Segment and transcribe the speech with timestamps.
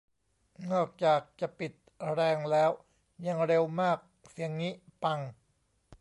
[0.71, 1.71] นอกจากจะปิด
[2.13, 2.71] แรงแล้ว
[3.27, 3.97] ยังเร็วมาก
[4.29, 5.19] เสียงงี้ ปัง!